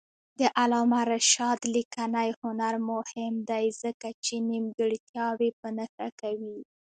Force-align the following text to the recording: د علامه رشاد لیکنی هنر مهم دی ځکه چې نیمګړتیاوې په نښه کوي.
د 0.39 0.41
علامه 0.59 1.01
رشاد 1.13 1.59
لیکنی 1.75 2.29
هنر 2.41 2.75
مهم 2.89 3.33
دی 3.49 3.65
ځکه 3.81 4.07
چې 4.25 4.35
نیمګړتیاوې 4.49 5.49
په 5.59 5.67
نښه 5.77 6.07
کوي. 6.21 6.57